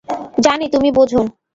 [0.37, 1.21] জানি তুমি বোঝো।